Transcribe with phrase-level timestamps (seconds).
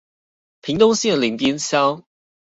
[0.61, 2.03] 屏東縣林邊鄉